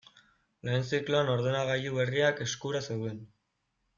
Lehen 0.67 0.85
zikloan 0.91 1.29
ordenagailu 1.33 1.93
berriak 1.99 2.43
eskura 2.47 2.83
zeuden. 2.91 3.23